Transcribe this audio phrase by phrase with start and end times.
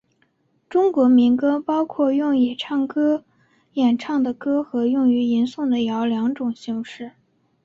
[0.67, 2.57] 中国民歌包括用以
[3.73, 7.11] 演唱的歌和用于吟诵的谣两种形式。